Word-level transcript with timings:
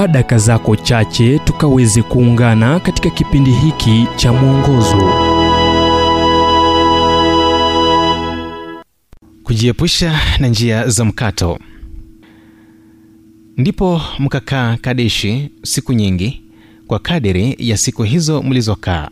chukua 0.00 0.12
daka 0.12 0.38
zako 0.38 0.76
chache 0.76 1.38
tukaweze 1.38 2.02
kuungana 2.02 2.80
katika 2.80 3.10
kipindi 3.10 3.50
hiki 3.50 4.06
cha 4.16 4.32
mwongozo. 4.32 5.12
Kujiepusha 9.44 10.20
na 10.38 10.48
njia 10.48 10.88
za 10.88 11.04
mkato. 11.04 11.58
Ndipo 13.56 14.00
mkakaa 14.18 14.76
kadeshi 14.76 15.50
siku 15.62 15.92
nyingi 15.92 16.42
kwa 16.86 16.98
kadiri 16.98 17.56
ya 17.58 17.76
siku 17.76 18.02
hizo 18.02 18.42
mlizokaa. 18.42 19.08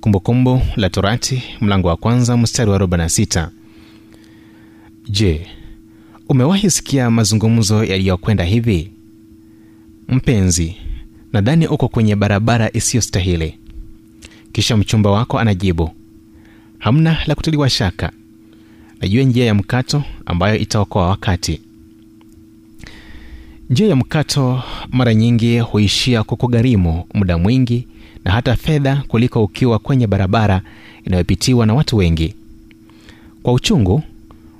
Kumbukumbu 0.00 0.60
la 0.76 0.90
torati 0.90 1.42
mlango 1.60 1.88
wa 1.88 1.96
kwanza 1.96 2.36
mstari 2.36 2.70
wa 2.70 2.78
46 2.78 3.48
je 5.10 5.46
umewahi 6.28 6.70
sikia 6.70 7.10
mazungumzo 7.10 7.84
yaliyokwenda 7.84 8.44
hivi 8.44 8.93
mpenzi 10.08 10.76
nadhani 11.32 11.66
uko 11.66 11.88
kwenye 11.88 12.16
barabara 12.16 12.70
isiyostahili. 12.72 13.54
Kisha 14.52 14.76
mchumba 14.76 15.10
wako 15.10 15.38
anajibu 15.38 15.90
hamna 16.78 17.18
la 17.26 17.34
kutiliwa 17.34 17.70
shaka. 17.70 18.12
Najua 19.00 19.22
njia 19.24 19.44
ya 19.44 19.54
mkato 19.54 20.04
ambayo 20.26 20.56
itaokoa 20.58 21.08
wakati. 21.08 21.60
Njia 23.70 23.86
ya 23.88 23.96
mkato 23.96 24.62
mara 24.92 25.14
nyingi 25.14 25.58
huishia 25.58 26.22
kukugharimu 26.22 27.04
muda 27.14 27.38
mwingi 27.38 27.86
na 28.24 28.30
hata 28.32 28.56
fedha 28.56 29.02
kuliko 29.08 29.44
ukiwa 29.44 29.78
kwenye 29.78 30.06
barabara 30.06 30.62
inayopitiwa 31.04 31.66
na 31.66 31.74
watu 31.74 31.96
wengi. 31.96 32.34
Kwa 33.42 33.52
uchungu 33.52 34.02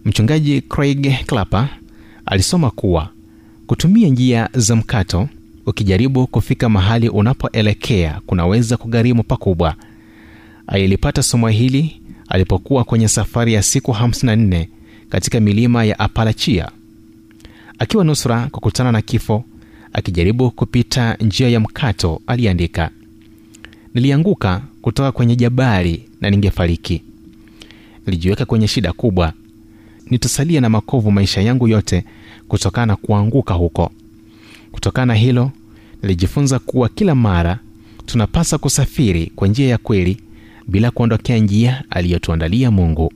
mchungaji 0.05 0.61
craig 0.61 1.25
clapper 1.27 1.69
alisoma 2.27 2.71
kuwa 2.71 3.09
kutumia 3.67 4.09
njia 4.09 4.49
za 4.55 4.77
mkato 4.77 5.29
ukijaribu 5.67 6.27
kufika 6.27 6.69
mahali 6.69 7.09
unapoelekea 7.09 8.21
kunaweza 8.27 8.77
kugharimu 8.77 9.23
pakubwa. 9.23 9.75
Alilipata 10.67 11.23
somo 11.23 11.49
hili 11.49 12.01
alipokuwa 12.29 12.85
kwenye 12.85 13.09
safari 13.09 13.53
ya 13.55 13.63
siku 13.63 13.91
54 13.91 14.67
katika 15.09 15.41
milima 15.41 15.85
ya 15.85 15.99
apalachia 15.99 16.71
akiwa 17.79 18.05
nusra 18.05 18.49
kukutana 18.53 18.93
na 18.93 19.03
kifo 19.03 19.45
akijaribu 19.93 20.51
kupita 20.51 21.15
njia 21.15 21.49
ya 21.49 21.61
mkato 21.61 22.21
aliandika 22.27 22.91
nilianguka 23.95 24.63
kutoka 24.83 25.13
kwenye 25.13 25.37
jabari 25.37 26.09
na 26.21 26.31
ningefariki. 26.31 27.03
Nilijiweka 28.07 28.45
kwenye 28.45 28.69
shida 28.69 28.93
kubwa. 28.93 29.33
Nitasalia 30.11 30.61
na 30.61 30.69
makovu 30.69 31.11
maisha 31.13 31.41
yangu 31.43 31.69
yote 31.69 32.05
kutokana 32.49 32.87
na 32.87 32.97
kuanguka 32.97 33.55
huko 33.55 33.91
kutokana 34.75 35.07
na 35.07 35.15
hilo 35.15 35.51
nilijifunza 36.03 36.59
kuwa 36.59 36.89
kila 36.89 37.15
mara 37.15 37.59
tunapasa 38.07 38.59
kusafiri 38.59 39.33
kwa 39.37 39.49
njia 39.49 39.69
ya 39.69 39.79
kweli 39.79 40.17
bila 40.69 40.91
kuondokea 40.91 41.39
njia 41.39 41.85
aliyotuandalia 41.91 42.71
mungu. 42.71 43.13